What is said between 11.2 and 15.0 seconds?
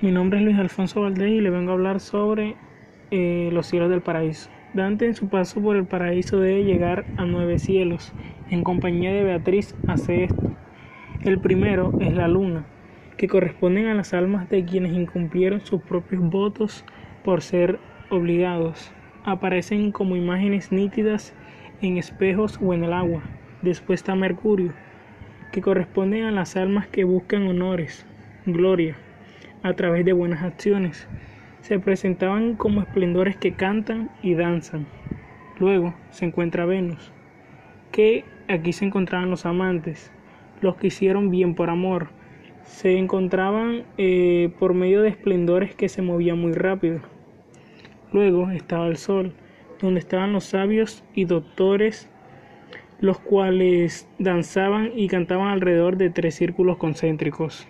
El primero es la luna, que corresponden a las almas de quienes